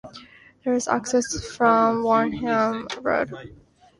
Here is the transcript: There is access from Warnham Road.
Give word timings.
There 0.63 0.73
is 0.73 0.87
access 0.87 1.45
from 1.55 2.01
Warnham 2.01 2.87
Road. 3.03 3.31